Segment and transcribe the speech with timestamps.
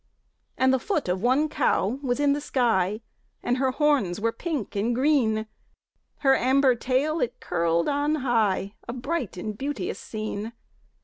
[0.57, 3.01] And the foot of one cow was in the sky,
[3.43, 5.45] And her horns were pink and green;
[6.21, 10.53] Her amber tail it curled on high A bright and beauteous scene.